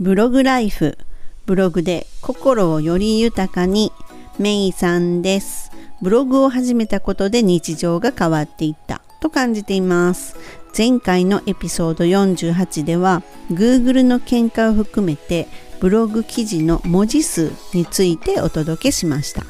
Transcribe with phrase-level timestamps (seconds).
[0.00, 0.96] ブログライフ
[1.44, 3.92] ブログで心をより豊かに
[4.38, 5.70] メイさんです。
[6.00, 10.36] ブログを始めたことで日常が変わっていったと感じています。
[10.76, 15.46] 前回のエピソード48では Google の見解を含めて
[15.78, 19.44] ブログ記事の文字数についてお届けしました。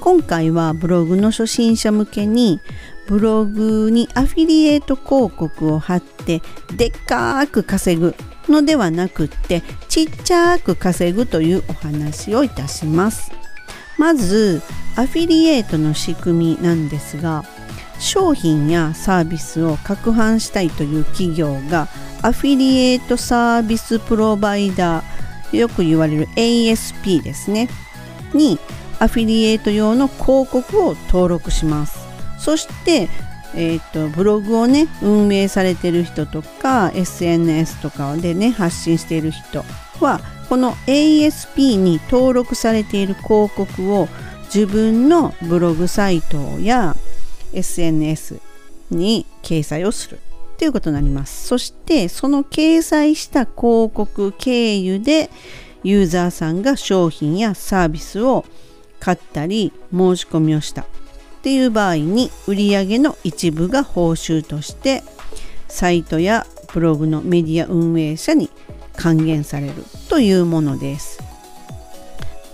[0.00, 2.60] 今回はブログの初心者向けに
[3.08, 6.40] ブログにアフィリエイト広告を貼って
[6.76, 8.14] でっかーく稼ぐ
[8.48, 13.32] のではなくってちっちゃく稼ぐというお話をいたします。
[13.98, 14.62] まず
[14.96, 17.44] アフィリエイトの仕組みなんですが
[17.98, 21.88] 商品やサービスを拡販したいという企業が
[22.22, 27.68] アフィリエイトサービスプロバイダーよく言われる ASP ですね。
[28.34, 28.58] に
[28.98, 31.98] アフィリエイト用の広告を登録します。
[32.38, 33.08] そして
[33.56, 39.64] えーと、ブログをね運営されてる人とか SNS とかでね発信している人
[40.00, 44.08] はこの ASP に登録されている広告を
[44.54, 46.94] 自分のブログサイトや
[47.52, 48.40] SNS
[48.90, 50.20] に掲載をする
[50.58, 51.48] ということになります。
[51.48, 55.30] そしてその掲載した広告経由で
[55.82, 58.44] ユーザーさんが商品やサービスを
[59.00, 60.84] 買ったり申し込みをした。
[61.46, 65.04] っていう場合に売上の一部が報酬として
[65.68, 66.44] サイトや
[66.74, 68.50] ブログのメディア運営者に
[68.96, 69.74] 還元される
[70.08, 71.22] というものです。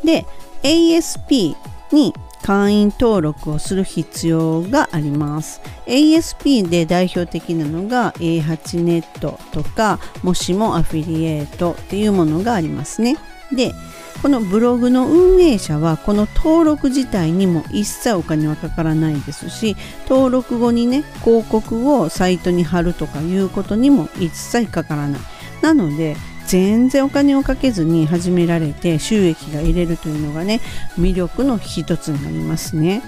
[0.04, 0.26] で
[0.62, 1.56] ASP
[1.90, 2.12] に
[2.42, 5.62] 会員登録をする必要があります。
[5.86, 13.16] ASP で代表的なのが A8 ネットとかもしもアフィリエイトっていうものがありますね。
[13.52, 13.72] で
[14.20, 19.77] このブログの運営者はこの登録自体にも一切お金はかからないですし
[20.08, 25.20] 登録後にね広告をサイトに貼るとかいうことにも一切かからない。
[25.60, 30.60] なので全然お金をかけずに始められて収益が得れるというのがね
[30.98, 33.02] 魅力の一つになりますね。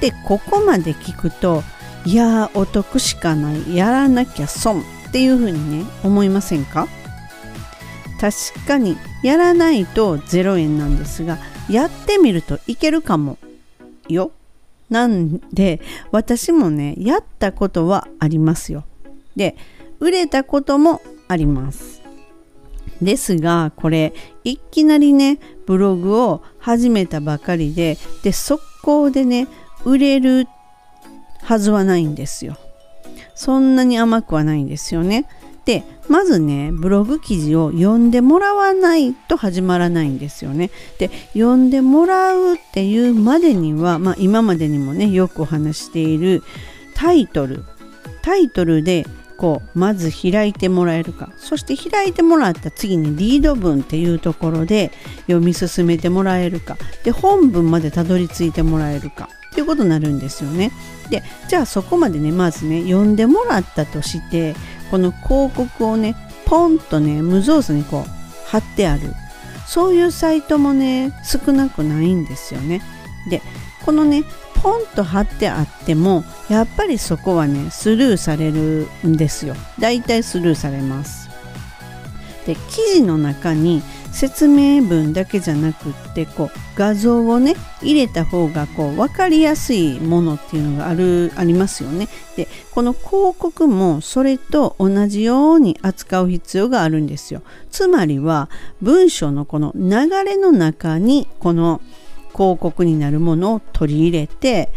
[0.00, 1.62] でここまで聞くと
[2.04, 6.88] いやーお得しかないやらなきゃ損っていうふうにね思いませんか？
[8.22, 11.38] 確かにやらないと0円なんですが
[11.68, 13.36] やってみるといけるかも
[14.08, 14.30] よ。
[14.90, 15.80] なんで
[16.12, 18.84] 私もねやったことはありますよ。
[19.34, 19.56] で
[19.98, 22.00] 売れたこともあります。
[23.00, 24.12] ですがこれ
[24.44, 29.48] いきなりねブログを始めたばかりでで速攻でね
[29.84, 30.46] 売れる
[31.42, 32.56] はずはないんですよ。
[33.34, 35.26] そんなに甘くはないんですよね。
[35.64, 40.70] でまずねブログ記事を読んでもらわないと始まらないんですよね。
[40.98, 46.42] で読んでもらうっていうまでには、まあ、今までにもねよくお話している
[46.94, 47.64] タイトル
[48.22, 49.06] タイトルで
[49.36, 60.72] こうまず開いてもらえるかそして開いてもらった次にリード文っていうところで読み進めてもらえるかで本文までたどり着いてもらえるかっていうことになるんですよね。
[61.10, 64.54] でじゃあそこまでねまずね読んでもらったとして
[64.92, 66.14] この広告をね
[66.44, 69.14] ポンとね無造作にこう貼ってある
[69.66, 72.82] そういうサイトもね少なくないんですよね。
[73.30, 73.40] で
[73.86, 74.22] このね
[74.62, 79.56] ポンと貼ってあってもやっぱりそこはねスルーされるんですよ。
[79.80, 81.30] だいたいスルーされます。
[82.44, 82.60] で記
[82.92, 92.08] 事の中に説明文だけじゃなくってこう画像をね入れた方がこう分かりやすいものっていうのがあるありますよね。
[92.36, 97.42] でこの広告もそれと同じように扱う必要があるんですよ。
[97.70, 98.48] つまりは
[98.80, 101.80] 文章のこの流れの中にこの
[102.34, 104.70] 広告になるものを取り入れて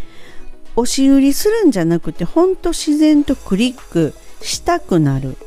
[0.75, 5.37] 押し売りするんじゃなくてほんと自然とクリックしたくなる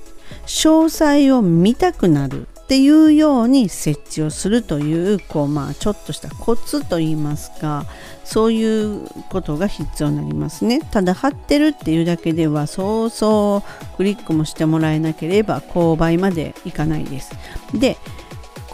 [0.47, 7.87] 詳細を見たくなるっていうように設置をするというこう、まあ、ちょっとしたコツといいますか
[8.25, 10.81] そういうことが必要になりますね。
[10.91, 17.33] ただ貼ってるっていうだけではそうそうクリックもしてもらえなければ購買までいかないです。
[17.73, 17.97] で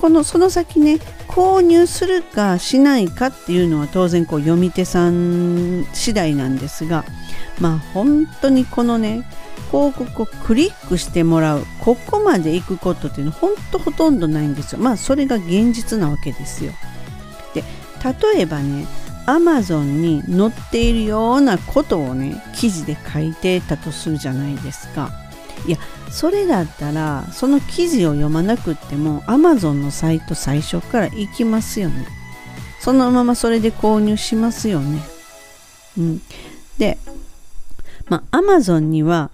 [0.05, 0.97] このその先ね
[1.29, 7.07] 購入するかしないかっていうのは当然こう読み手さん次第なんですが
[7.59, 9.27] まあ本当にこのね
[9.71, 14.79] 広告をクリックしてもらうここまで行くことっていうのは本当ほとんどないんですよ。
[14.79, 16.73] まあそれが現実なわけですよ。
[17.55, 17.65] で
[18.35, 18.87] 例えばね
[19.25, 25.24] Amazon に載っているようなことをね記事で書いてたとするじゃないですか。
[25.67, 25.79] いや
[26.11, 32.07] それだったらその記事を読まなくっても Amazon のサイト最初から行きますよね。
[32.81, 35.01] そのままそれで購入しますよね。
[35.99, 36.23] うん。
[36.79, 36.99] で
[38.09, 39.31] まあ Amazon には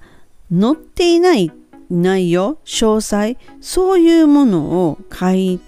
[0.50, 1.52] 載っていない
[1.90, 5.60] 内容詳細そういうものを書い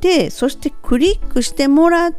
[0.00, 2.18] てそしてクリックしてもらって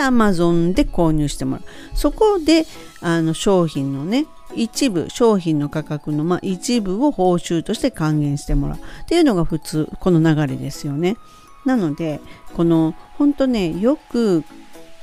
[0.00, 1.96] Amazon で購入してもらう。
[1.96, 2.66] そこで
[3.00, 11.16] あの商品のね一部商品の価格のまあ一部を報酬として還元してもらうっていうのが普通この流れですよね。
[11.64, 12.20] なので
[12.54, 14.44] この本当ねよく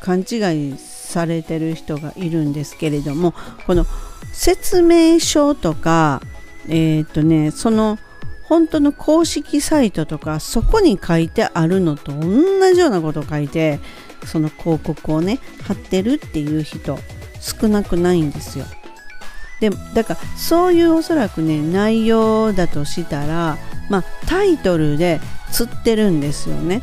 [0.01, 3.33] 勘違いされてる人がいるんですけれども
[3.65, 3.85] この
[4.33, 6.21] 説明書とか
[6.67, 7.97] えっ、とねその
[8.43, 13.79] 本当の公式サイトとかそこに書いてあるのと同じようなことを書いて
[14.25, 16.97] その広告をね貼ってるっていう人
[17.39, 18.65] 少なくないんですよ。
[19.59, 23.57] でだからそういうおそらくね内容だとしたら
[23.89, 25.19] まあタイトルで
[25.51, 26.81] 釣ってるんですよね。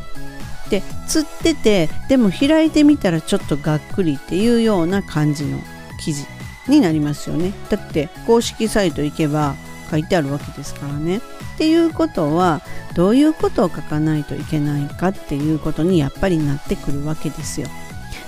[0.69, 5.59] で釣っててでも開いてみたらちょっとがっくりっていうような感じの
[5.99, 6.25] 記事
[6.67, 7.53] になりますよね。
[7.69, 9.55] だって公式サイト行けば
[9.89, 11.17] 書いてあるわけですからね。
[11.17, 11.21] っ
[11.57, 12.61] ていうことは
[12.93, 17.67] どういうことを書かないといけないかっていうことにやっぱりなってくるわけですよ。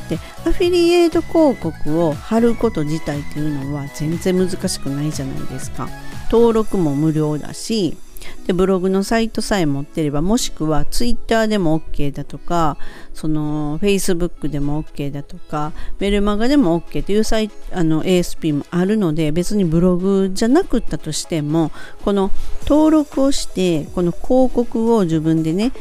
[0.09, 5.88] でアフィリエイト広告を貼ること自体っていうのは全然難しくないじゃないですか。
[6.31, 7.97] 登録も無料だし
[8.45, 12.77] でブログのサイトさえ持ってればもしくは Twitter でも OK だとか
[13.13, 21.71] その Facebook でも OK だとかメルマガでも OK というサイあの ASP もあるので別にブログじゃなくったとしても
[22.03, 22.31] この
[22.63, 25.71] 登録をしてこの広告を自分でね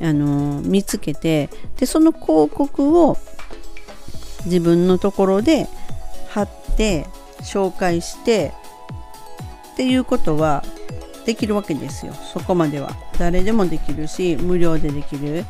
[0.00, 1.48] あの見つけて
[1.78, 3.16] でその広告を
[4.46, 5.68] 自分のところで
[6.28, 7.06] 貼って
[7.40, 8.52] 紹介して
[9.72, 10.64] っていうことは
[11.26, 12.14] できるわけですよ。
[12.14, 12.96] そこまでは。
[13.18, 15.44] 誰でもできるし無料でできる。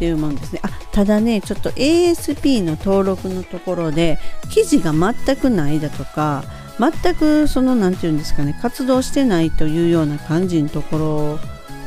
[0.00, 0.60] っていうもんですね。
[0.62, 4.18] あただねちょっと ASP の登録のところで
[4.48, 6.42] 記事が全くないだとか
[6.78, 11.38] 全くその何て言うんですかね活動してないというような感じのところ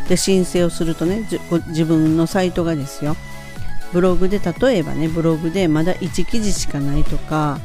[0.07, 1.27] で申請をするとね
[1.69, 3.15] 自分のサイトがですよ。
[3.93, 7.59] ブログで例えばねブログでまだ1記事しかないとか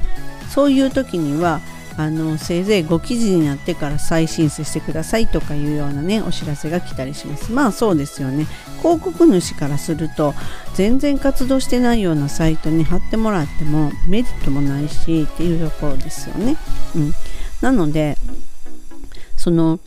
[0.50, 1.60] そういう時には
[1.96, 7.50] あのせいぜい5記事になってから再申請してくださいとかいうようなねお知らせが来たりします。
[7.50, 8.46] まあそうですよね。
[8.80, 10.32] 広告主からすると
[10.74, 16.56] 全然活動してないようなサイトに貼ってもらってもメリットもないしっていうところですよね、
[16.94, 17.12] うん、
[17.60, 18.16] なので
[19.36, 19.80] その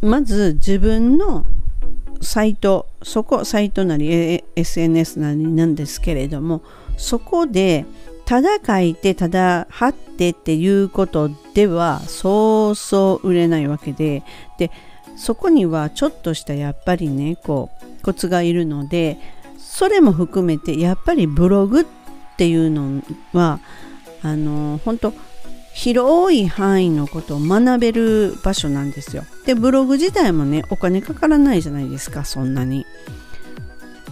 [0.00, 1.46] まず自分の
[2.20, 6.62] サイトそこサイトなり SNS なりなんですけれども
[6.96, 7.84] そこで
[8.24, 14.22] ただ書いてただ貼ってっていうことではそうそう売れないわけで
[14.58, 14.70] で
[15.16, 17.70] そこにはちょっとしたやっぱりねこ
[18.00, 19.18] うコツがいるので
[19.58, 21.84] それも含めてやっぱりブログっ
[22.36, 23.02] ていうの
[23.32, 23.60] は
[24.22, 25.12] あの本当
[25.74, 29.24] 広い範囲のことを学べる場所なんですよ。
[29.44, 32.86] でブログ自体もねお金かからないじゃないですかそんなに。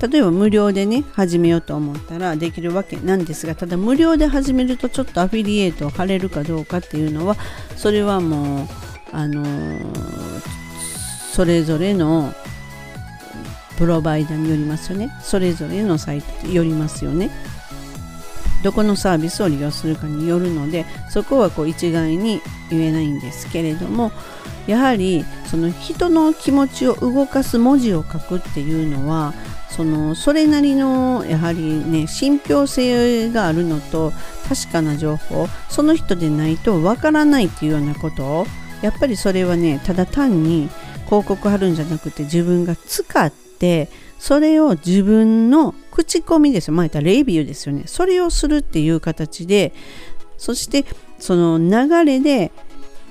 [0.01, 7.37] 例えば無料でね始めようと思ったらできるわけなんですがただ無料で始めるとちょっとアフィリエイトを貼れるかどうかっていうのは
[7.77, 8.69] それはもう
[9.13, 10.41] あのー、
[11.33, 12.35] それぞれの
[13.79, 17.31] プロバイダーによりますよねそれぞれのサイトによりますよね
[18.63, 24.13] どこのサービスを利用するかによるのでそこはこう一概に言えないんですけれども
[24.67, 29.35] やはりその人の気持ちを動かす文字を書くっていうのは
[29.71, 34.13] そのそれなりのやはりね信憑性があるのと
[34.49, 38.47] 確かな情報その人でないとわからないっていうようなことを
[38.83, 40.69] やっぱりそれはねただ単に
[41.07, 43.33] 広告貼るんじゃなくて自分が使っ
[43.63, 43.89] て
[44.19, 46.75] それを自分の口コミですよ。
[46.75, 47.85] まあ、ったらレビューですよね。
[47.87, 49.73] それをするっていう形で、
[50.37, 50.85] そして
[51.21, 52.51] その流れで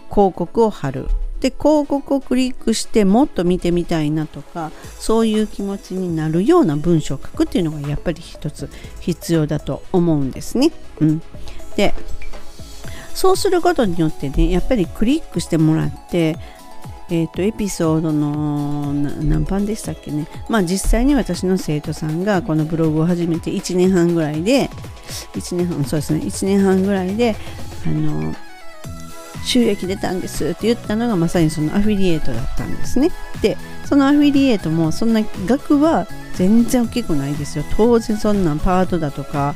[0.09, 1.07] 広告を貼る。
[1.39, 10.71] で広告をクリックしてもっと見てみたいなとかそういう気持ちになるような文章を書くっていうのがやっぱり一つ必要だと思うんですね。
[10.99, 11.21] うん、
[11.75, 11.95] で
[13.15, 16.37] そうすることによってねやっぱりクリックしてもらって
[17.11, 24.69] えーと、エピソードの何番でしたっけねまあ実際に私の生徒さんがこのブログを始めて1年半ぐらいで
[25.33, 27.35] 1年半そうですね1年半ぐらいで
[27.85, 28.33] あの
[29.43, 33.11] 収益出たんですって言ったのがまさにそのアフィリエイトだったんですね。
[33.41, 37.65] でそのアフィリエイトもそんな額は全然大きくないですよ。
[37.75, 39.55] 当然そんなパートだとか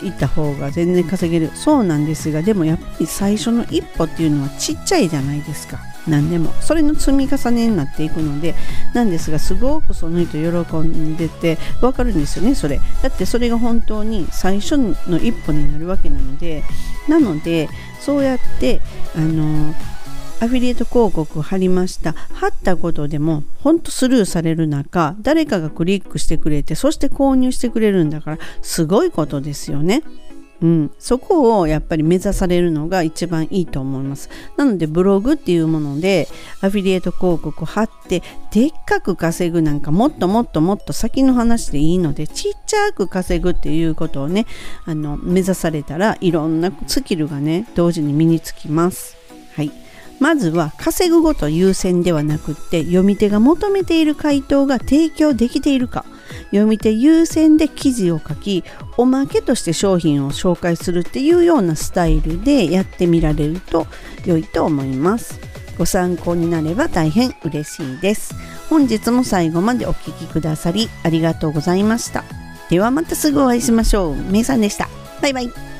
[0.00, 6.52] 行った方が全然稼げるそうなんですがでもやっぱり最初の一歩っていうのはちっちゃいじゃないですか何でも。
[6.60, 8.54] それの積み重ねになっていくので
[8.94, 12.80] なんですがすごくその人喜んでて分かるんですよねそれ。
[13.02, 16.62] だってそれが本当に最初の一歩になるわけなので
[17.08, 17.68] なので
[18.00, 18.80] そうやって
[19.14, 19.74] あの
[20.38, 22.12] アフィリエイト広告を貼りました。
[22.12, 30.02] 貼ったことでもほんとスルーされる中誰かがクリックしてくれてそして購入してくれるんだからすごいことですよね。
[30.62, 34.30] うん、そこをやっぱり目指されるのが一番いいと思います。
[34.56, 36.28] なのでブログっていうもので
[36.62, 44.46] アフィリエイト広告を貼ってでっかく稼ぐなんかもっともっともっと先の話でいいのでちっちゃく稼ぐっていうことをね
[44.86, 49.16] あの目指されたらいろんなスキルがね同時に身につきます。
[49.54, 49.70] はい
[50.18, 56.06] まずは稼ぐこと優先ではなくって読み手が求めている回答が提供できているか
[56.46, 58.64] 読み手優先で記事を書き
[58.96, 63.86] おまけとして商品を紹介するっていうようなスタイルでやってみられると
[64.24, 65.40] 良いと思います。
[65.78, 68.34] ご参考になれば大変嬉しいです。
[68.70, 72.24] 本日も最後までお聴きくださりありがとうございました。
[72.70, 74.16] ではまたすぐお会いしましょう。
[74.16, 74.88] めいさんでした。
[75.22, 75.75] バイバイ。